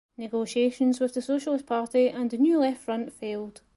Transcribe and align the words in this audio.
Negotiations 0.17 0.99
with 0.99 1.13
the 1.13 1.21
Socialist 1.21 1.67
Party 1.67 2.09
and 2.09 2.31
the 2.31 2.39
new 2.39 2.57
Left 2.57 2.81
Front 2.81 3.13
failed. 3.13 3.61